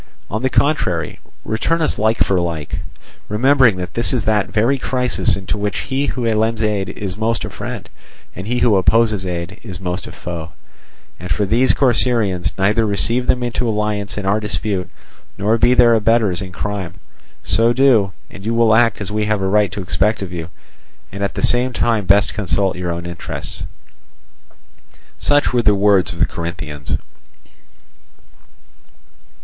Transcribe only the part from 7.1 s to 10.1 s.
most a friend, and he who opposes is most